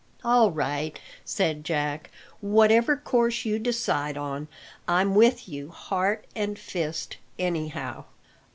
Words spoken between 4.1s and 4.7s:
on,